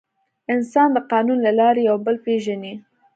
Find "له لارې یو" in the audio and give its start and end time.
1.45-1.97